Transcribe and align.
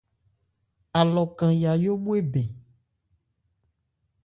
Alɔ 0.99 1.23
kan 1.37 1.53
yayó 1.61 1.93
bhwe 2.03 2.17
bɛn. 2.31 2.47